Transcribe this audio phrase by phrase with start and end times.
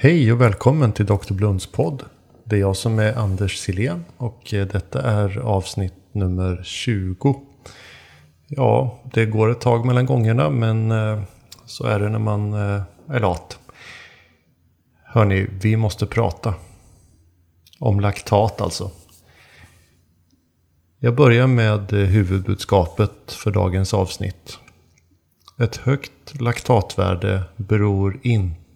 [0.00, 1.32] Hej och välkommen till Dr.
[1.32, 2.04] Blunds podd.
[2.44, 7.42] Det är jag som är Anders Silén och eh, detta är avsnitt nummer 20.
[8.48, 11.22] Ja, det går ett tag mellan gångerna men eh,
[11.64, 13.58] så är det när man eh, är lat.
[15.04, 16.54] Hörni, vi måste prata.
[17.78, 18.90] Om laktat alltså.
[20.98, 24.58] Jag börjar med huvudbudskapet för dagens avsnitt.
[25.58, 28.67] Ett högt laktatvärde beror inte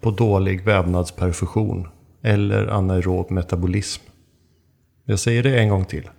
[0.00, 1.88] på dålig vävnadsperfusion
[2.22, 4.02] eller anaerob metabolism.
[5.04, 6.10] Jag säger det en gång till.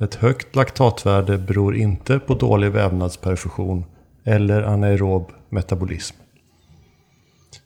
[0.00, 3.84] Ett högt laktatvärde beror inte på dålig vävnadsperfusion
[4.24, 6.16] eller anaerob metabolism.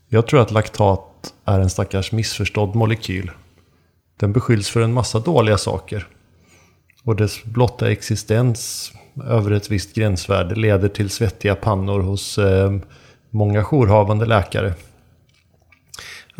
[0.08, 3.30] Jag tror att laktat är en stackars missförstådd molekyl.
[4.16, 6.06] Den beskylls för en massa dåliga saker.
[7.04, 8.92] Och dess blotta existens
[9.24, 12.72] över ett visst gränsvärde leder till svettiga pannor hos eh,
[13.30, 14.74] många jourhavande läkare.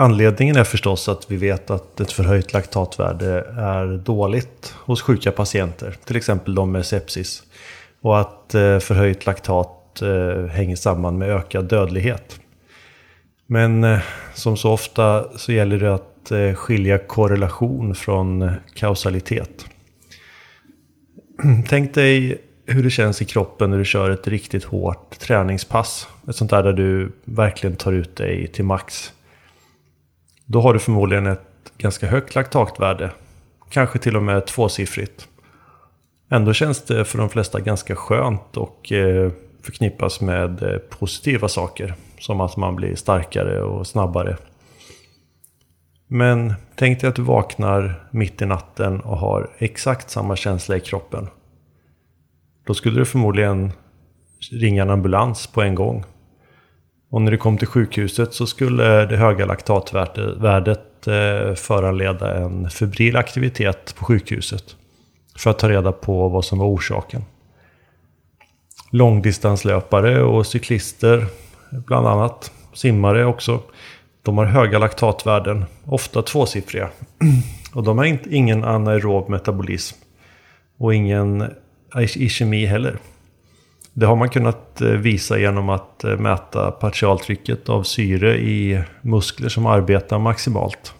[0.00, 5.96] Anledningen är förstås att vi vet att ett förhöjt laktatvärde är dåligt hos sjuka patienter,
[6.04, 7.42] till exempel de med sepsis.
[8.00, 12.40] Och att eh, förhöjt laktat eh, hänger samman med ökad dödlighet.
[13.46, 13.98] Men eh,
[14.34, 19.66] som så ofta så gäller det att skilja korrelation från kausalitet.
[21.68, 26.08] Tänk dig hur det känns i kroppen när du kör ett riktigt hårt träningspass.
[26.28, 29.12] Ett sånt där där du verkligen tar ut dig till max.
[30.52, 33.10] Då har du förmodligen ett ganska högt laktatvärde.
[33.68, 35.28] Kanske till och med tvåsiffrigt.
[36.30, 39.30] Ändå känns det för de flesta ganska skönt och eh,
[39.62, 41.94] förknippas med eh, positiva saker.
[42.18, 44.36] Som att man blir starkare och snabbare.
[46.06, 50.80] Men tänk dig att du vaknar mitt i natten och har exakt samma känsla i
[50.80, 51.28] kroppen.
[52.66, 53.72] Då skulle du förmodligen
[54.52, 56.04] ringa en ambulans på en gång.
[57.10, 63.16] Och när du kom till sjukhuset så skulle det höga laktatvärdet eh, föranleda en febril
[63.16, 64.76] aktivitet på sjukhuset.
[65.36, 67.24] För att ta reda på vad som var orsaken.
[68.90, 71.26] Långdistanslöpare och cyklister,
[71.70, 73.60] bland annat, simmare också.
[74.22, 76.88] De har höga laktatvärden, ofta tvåsiffriga.
[77.74, 79.96] Och de har ingen anaerob metabolism.
[80.78, 81.54] Och ingen
[82.16, 82.98] ischemi heller.
[83.92, 89.48] Det har man kunnat eh, visa genom att eh, mäta partialtrycket av syre i muskler
[89.48, 90.94] som arbetar maximalt.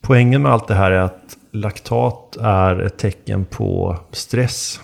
[0.00, 4.80] Poängen med allt det här är att laktat är ett tecken på stress.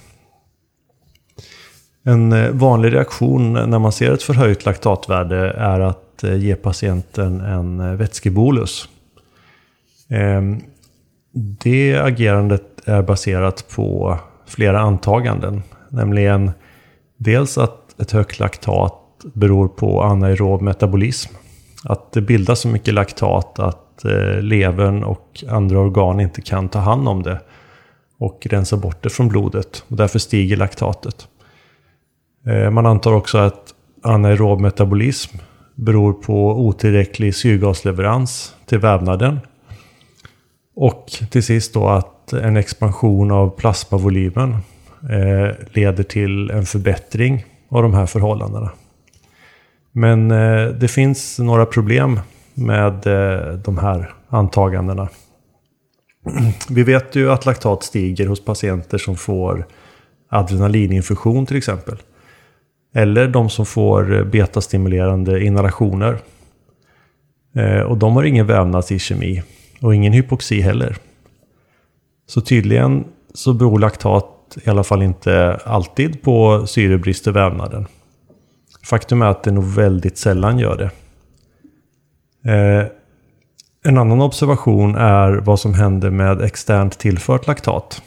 [2.03, 7.97] En eh, vanlig reaktion när man ser ett förhöjt laktatvärde är att ge patienten en
[7.97, 8.89] vätskebolus.
[10.09, 10.61] Ehm,
[11.61, 15.63] det agerandet är baserat på flera antaganden.
[15.91, 16.51] Nämligen
[17.17, 18.95] dels att ett högt laktat
[19.35, 21.35] beror på anaerob metabolism.
[21.85, 26.79] Att det bildas så mycket laktat att eh, levern och andra organ inte kan ta
[26.79, 27.41] hand om det
[28.19, 29.85] och rensa bort det från blodet.
[29.89, 31.29] Och därför stiger laktatet.
[32.47, 35.39] Eh, man antar också att anaerob metabolism
[35.75, 39.41] beror på otillräcklig syrgasleverans till vävnaden.
[40.77, 44.57] Och till sist då att en expansion av plasmavolymen
[45.03, 48.71] eh, leder till en förbättring av de här förhållandena.
[49.93, 52.21] Men eh, det finns några problem
[52.55, 55.09] med eh, de här antagandena.
[56.71, 59.67] Vi vet ju att laktat stiger hos patienter som får
[60.29, 61.97] adrenalininfektion till exempel.
[62.95, 66.19] Eller de som får betastimulerande inhalationer.
[67.57, 69.43] Eh, och de har ingen vävnadsiskemi
[69.81, 70.97] och ingen hypoxi heller.
[72.27, 73.05] Så tydligen
[73.35, 77.87] så beror laktat i alla fall inte alltid på syrebrist i vävnaden.
[78.85, 80.91] Faktum är att det nog väldigt sällan gör det.
[82.53, 82.87] Eh,
[83.85, 88.03] en annan observation är vad som händer med externt tillfört laktat.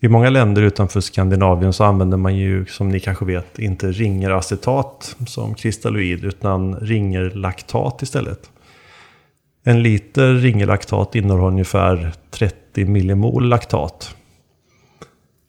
[0.00, 5.16] I många länder utanför Skandinavien så använder man ju, som ni kanske vet, inte ringeracetat
[5.26, 8.50] som kristalloid utan ringerlaktat istället.
[9.64, 14.14] En liter ringerlaktat innehåller ungefär 30 millimol laktat.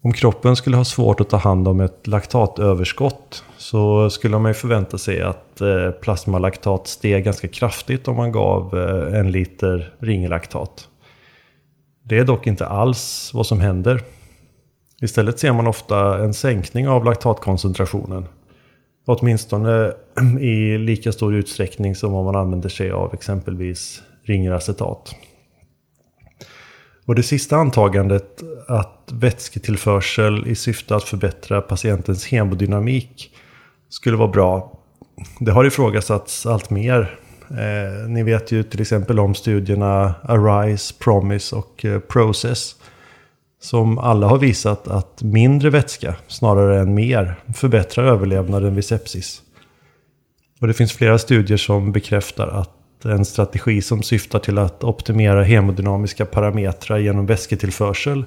[0.04, 4.54] Om kroppen skulle ha svårt att ta hand om ett laktatöverskott så skulle man ju
[4.54, 10.88] förvänta sig att eh, plasmalaktat steg ganska kraftigt om man gav eh, en liter ringelaktat.
[12.04, 14.02] Det är dock inte alls vad som händer.
[15.02, 18.26] Istället ser man ofta en sänkning av laktatkoncentrationen.
[19.06, 19.94] Åtminstone
[20.40, 25.16] i lika stor utsträckning som om man använder sig av exempelvis ringeracetat.
[27.06, 33.36] Och det sista antagandet att vätsketillförsel i syfte att förbättra patientens hemodynamik
[33.90, 34.80] skulle vara bra.
[35.40, 37.20] Det har ifrågasatts allt mer
[37.58, 42.76] Eh, ni vet ju till exempel om studierna Arise, Promise och eh, Process.
[43.62, 49.42] Som alla har visat att mindre vätska, snarare än mer, förbättrar överlevnaden vid sepsis.
[50.62, 52.70] Och det finns flera studier som bekräftar att
[53.06, 58.26] en strategi som syftar till att optimera hemodynamiska parametrar genom vätsketillförsel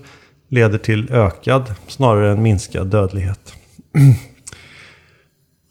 [0.49, 3.55] leder till ökad, snarare än minskad dödlighet.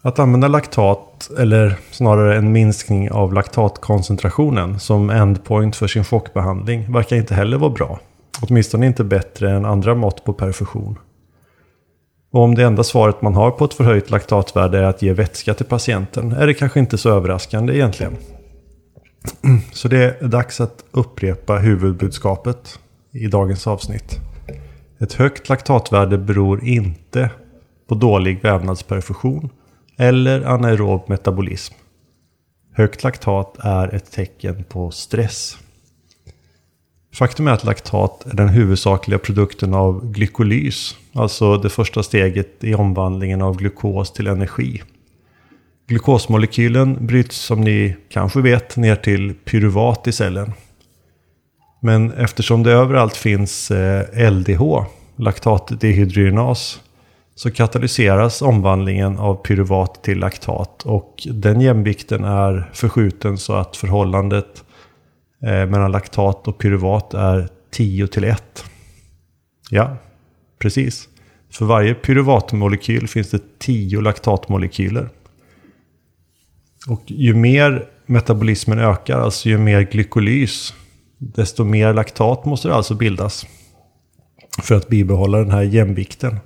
[0.02, 7.16] Att använda laktat, eller snarare en minskning av laktatkoncentrationen som endpoint för sin chockbehandling verkar
[7.16, 8.00] inte heller vara bra.
[8.42, 11.00] Åtminstone inte bättre än andra mått på perfusion.
[12.32, 15.54] Och om det enda svaret man har på ett förhöjt laktatvärde är att ge vätska
[15.54, 18.18] till patienten är det kanske inte så överraskande egentligen.
[19.44, 22.80] Mm, så det är dags att upprepa huvudbudskapet
[23.12, 24.20] i dagens avsnitt.
[25.00, 27.30] Ett högt laktatvärde beror inte
[27.88, 29.50] på dålig vävnadsperfusion
[29.98, 31.74] eller anaerob metabolism.
[32.74, 35.58] Högt laktat är ett tecken på stress.
[37.14, 42.76] Faktum är att laktat är den huvudsakliga produkten av glykolys, alltså det första steget i
[42.76, 44.82] omvandlingen av glukos till energi.
[45.88, 50.54] Glukosmolekylen bryts som ni kanske vet ner till pyruvat i cellen.
[51.82, 54.86] Men eftersom det överallt finns eh, LDH,
[55.16, 56.82] laktatdehydrogenas,
[57.36, 64.64] så katalyseras omvandlingen av pyruvat till laktat och den jämvikten är förskjuten så att förhållandet
[65.44, 68.66] eh, mellan laktat och pyruvat är 10 till 1.
[69.70, 69.98] Ja,
[70.60, 71.10] precis.
[71.52, 75.10] För varje pyruvatmolekyl finns det 10 laktatmolekyler.
[76.88, 80.74] Och ju mer metabolismen ökar, alltså ju mer glykolys,
[81.18, 83.46] desto mer laktat måste det alltså bildas.
[84.62, 86.40] För att bibehålla den här jämvikten.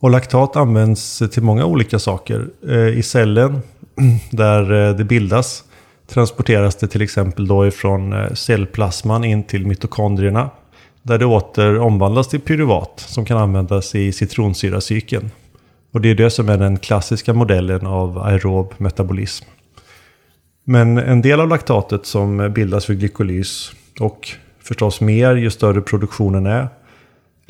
[0.00, 2.48] Och laktat används till många olika saker.
[2.68, 3.60] Eh, I cellen,
[4.30, 5.64] där eh, det bildas,
[6.06, 10.50] transporteras det till exempel då ifrån eh, cellplasman in till mitokondrierna.
[11.02, 15.30] Där det åter omvandlas till pyruvat som kan användas i citronsyracykeln.
[15.92, 19.44] Och det är det som är den klassiska modellen av aerob metabolism.
[20.64, 24.28] Men en del av laktatet som bildas vid glykolys och
[24.62, 26.68] förstås mer ju större produktionen är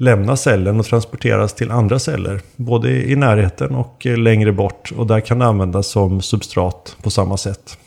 [0.00, 2.40] lämnar cellen och transporteras till andra celler.
[2.56, 4.92] Både i närheten och längre bort.
[4.96, 7.78] Och där kan det användas som substrat på samma sätt.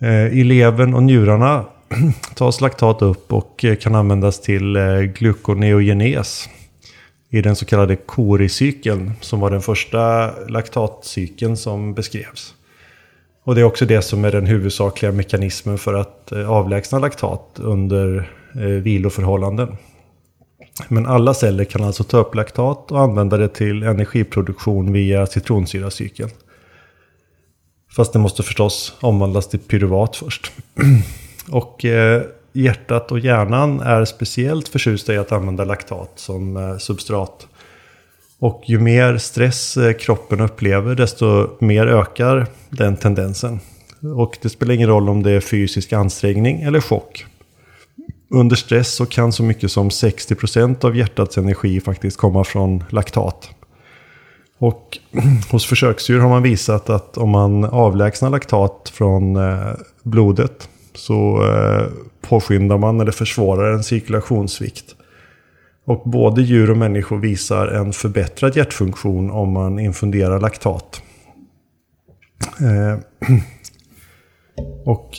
[0.00, 1.64] Eh, I levern och njurarna
[2.34, 6.48] tas laktat upp och kan användas till eh, glukoneogenes.
[7.30, 12.54] I den så kallade Cori-cykeln som var den första laktatcykeln som beskrevs.
[13.44, 17.50] Och det är också det som är den huvudsakliga mekanismen för att eh, avlägsna laktat
[17.56, 19.76] under eh, viloförhållanden.
[20.88, 26.30] Men alla celler kan alltså ta upp laktat och använda det till energiproduktion via citronsyracykeln.
[27.96, 30.52] Fast det måste förstås omvandlas till pyruvat först.
[31.50, 32.22] och eh,
[32.52, 37.46] hjärtat och hjärnan är speciellt förtjusta i att använda laktat som eh, substrat.
[38.38, 43.60] Och ju mer stress eh, kroppen upplever desto mer ökar den tendensen.
[44.16, 47.26] Och det spelar ingen roll om det är fysisk ansträngning eller chock.
[48.30, 53.50] Under stress så kan så mycket som 60% av hjärtats energi faktiskt komma från laktat.
[54.58, 54.98] Och
[55.50, 59.72] hos försöksdjur har man visat att om man avlägsnar laktat från eh,
[60.02, 61.86] blodet så eh,
[62.20, 64.94] påskyndar man eller försvårar en cirkulationssvikt.
[65.84, 71.02] Och både djur och människor visar en förbättrad hjärtfunktion om man infunderar laktat.
[72.60, 72.98] Eh,
[74.84, 75.10] och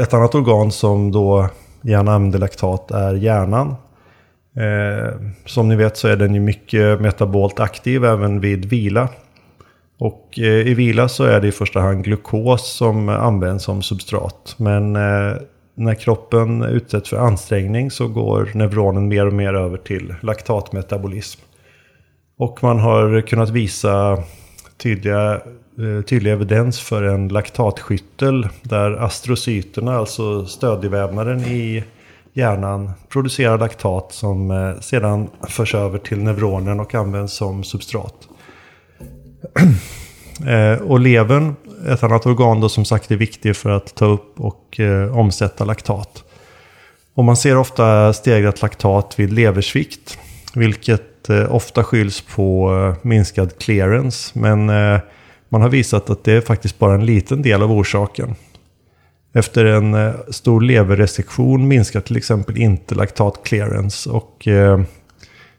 [0.00, 1.48] ett annat organ som då
[1.82, 3.68] gärna använder laktat är hjärnan.
[4.56, 5.14] Eh,
[5.46, 9.08] som ni vet så är den ju mycket metabolt aktiv även vid vila.
[9.98, 14.54] Och eh, i vila så är det i första hand glukos som används som substrat.
[14.58, 15.36] Men eh,
[15.74, 21.40] när kroppen utsätts för ansträngning så går neuronen mer och mer över till laktatmetabolism.
[22.38, 24.22] Och man har kunnat visa
[24.76, 31.84] tydliga, eh, tydlig evidens för en laktatskyttel där astrocyterna, alltså stödjevävnaden i
[32.32, 38.27] hjärnan, producerar laktat som sedan förs över till neuronen och används som substrat.
[40.46, 41.56] Eh, och levern,
[41.88, 45.64] ett annat organ då som sagt är viktigt för att ta upp och eh, omsätta
[45.64, 46.24] laktat.
[47.14, 50.18] Och man ser ofta stegrat laktat vid leversvikt,
[50.54, 54.38] vilket eh, ofta skylls på eh, minskad clearance.
[54.38, 55.00] Men eh,
[55.48, 58.34] man har visat att det är faktiskt bara en liten del av orsaken.
[59.32, 64.10] Efter en eh, stor leverresektion minskar till exempel inte laktat clearance.
[64.10, 64.80] Och eh,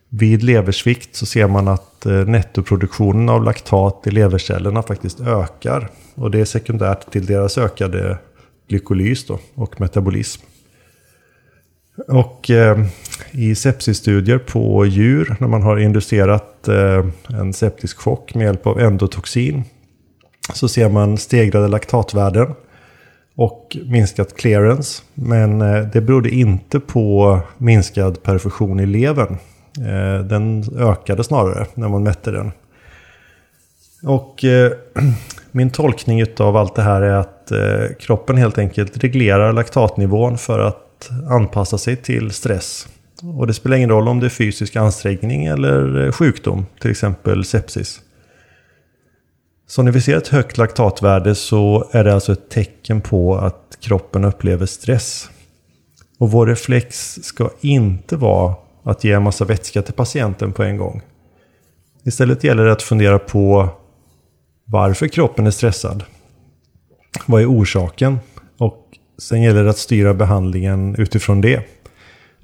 [0.10, 5.90] vid leversvikt så ser man att att eh, nettoproduktionen av laktat i levercellerna faktiskt ökar.
[6.16, 8.18] Och det är sekundärt till deras ökade
[8.70, 10.42] glykolys då, och metabolism.
[12.08, 12.86] Och eh,
[13.32, 18.80] i sepsisstudier på djur, när man har inducerat eh, en septisk chock med hjälp av
[18.80, 19.64] endotoxin,
[20.54, 22.54] så ser man stegrade laktatvärden
[23.36, 25.04] och minskat clearance.
[25.14, 29.38] Men eh, det berodde inte på minskad perfusion i levern.
[29.78, 32.52] Eh, den ökade snarare när man mätte den.
[34.04, 34.72] Och eh,
[35.52, 40.60] min tolkning av allt det här är att eh, kroppen helt enkelt reglerar laktatnivån för
[40.60, 42.88] att anpassa sig till stress.
[43.38, 47.46] Och det spelar ingen roll om det är fysisk ansträngning eller eh, sjukdom, till exempel
[47.46, 48.02] sepsis.
[49.68, 53.78] Så när vi ser ett högt laktatvärde så är det alltså ett tecken på att
[53.80, 55.30] kroppen upplever stress.
[56.18, 58.56] Och vår reflex ska inte vara
[58.90, 61.02] att ge en massa vätska till patienten på en gång.
[62.06, 63.70] Istället gäller det att fundera på
[64.66, 66.04] varför kroppen är stressad.
[67.26, 68.20] Vad är orsaken?
[68.58, 71.62] Och Sen gäller det att styra behandlingen utifrån det.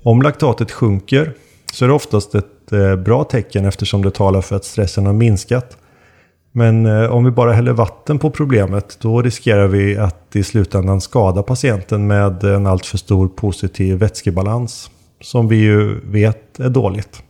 [0.04, 1.34] Om laktatet sjunker
[1.74, 5.14] så är det oftast ett eh, bra tecken eftersom det talar för att stressen har
[5.14, 5.78] minskat.
[6.52, 11.02] Men eh, om vi bara häller vatten på problemet då riskerar vi att i slutändan
[11.02, 14.92] skada patienten med en alltför stor positiv vätskebalans.
[15.26, 17.24] Som vi ju vet är dåligt.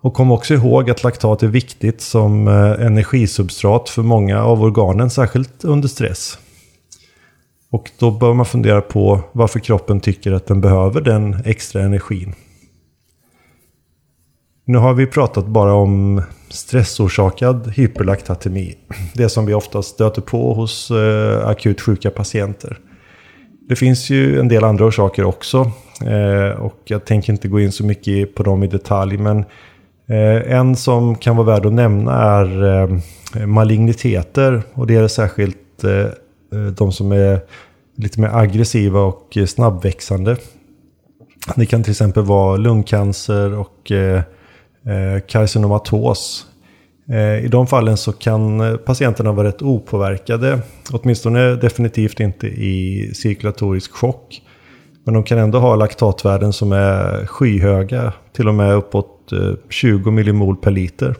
[0.00, 5.10] Och kom också ihåg att laktat är viktigt som eh, energisubstrat för många av organen,
[5.10, 6.38] särskilt under stress.
[7.70, 12.34] Och då bör man fundera på varför kroppen tycker att den behöver den extra energin.
[14.64, 18.74] Nu har vi pratat bara om stressorsakad hyperlaktatemi.
[19.14, 22.78] Det som vi ofta stöter på hos eh, akut sjuka patienter.
[23.68, 25.70] Det finns ju en del andra orsaker också.
[26.04, 29.16] Eh, och jag tänker inte gå in så mycket på dem i detalj.
[29.16, 29.38] Men
[30.06, 34.62] eh, en som kan vara värd att nämna är eh, maligniteter.
[34.72, 35.56] Och det är särskilt
[36.76, 37.40] de som är
[37.96, 40.36] lite mer aggressiva och snabbväxande.
[41.56, 43.92] Det kan till exempel vara lungcancer och
[45.26, 46.46] karcinomatos.
[47.10, 50.58] Eh, I de fallen så kan eh, patienterna vara rätt opåverkade.
[50.92, 54.42] Åtminstone definitivt inte i cirkulatorisk chock.
[55.04, 58.12] Men de kan ändå ha laktatvärden som är skyhöga.
[58.32, 61.14] Till och med uppåt eh, 20 millimol per liter.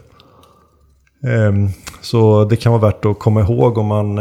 [1.27, 1.69] Ehm,
[2.01, 4.19] så det kan vara värt att komma ihåg om man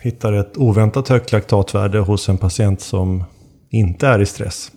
[0.00, 3.24] hittar ett oväntat högt laktatvärde hos en patient som
[3.70, 4.70] inte är i stress.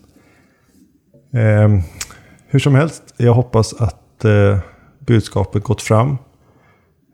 [1.34, 1.82] Ehm,
[2.48, 4.26] hur som helst, jag hoppas att
[5.00, 6.18] budskapet gått fram.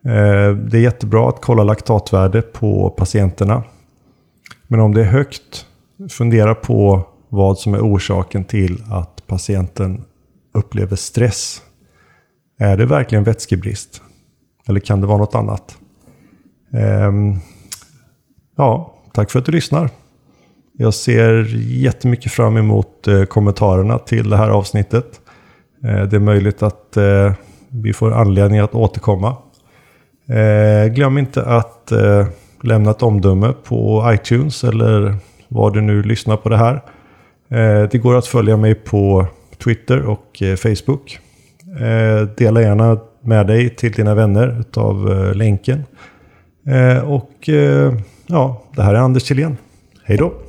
[0.05, 3.63] Eh, det är jättebra att kolla laktatvärde på patienterna.
[4.67, 5.65] Men om det är högt,
[6.09, 10.03] fundera på vad som är orsaken till att patienten
[10.53, 11.61] upplever stress.
[12.59, 14.01] Är det verkligen vätskebrist?
[14.67, 15.77] Eller kan det vara något annat?
[16.73, 17.35] Ehm,
[18.57, 19.89] ja, tack för att du lyssnar.
[20.73, 25.21] Jag ser jättemycket fram emot eh, kommentarerna till det här avsnittet.
[25.83, 26.97] Eh, det är möjligt att
[27.69, 29.37] vi får anledning att återkomma.
[30.29, 32.27] Eh, glöm inte att eh,
[32.63, 35.15] lämna ett omdöme på iTunes eller
[35.47, 36.73] var du nu lyssnar på det här.
[37.49, 39.27] Eh, det går att följa mig på
[39.63, 41.19] Twitter och eh, Facebook.
[41.79, 45.83] Eh, dela gärna med dig till dina vänner utav eh, länken.
[46.67, 47.93] Eh, och eh,
[48.27, 49.57] ja, det här är Anders Kjellén.
[50.03, 50.46] Hej då!